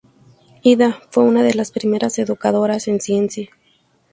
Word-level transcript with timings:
Ida 0.63 0.99
fue 1.11 1.21
una 1.25 1.43
de 1.43 1.53
las 1.53 1.69
primeras 1.69 2.17
educadoras 2.17 2.87
en 2.87 2.99
ciencia. 3.01 3.51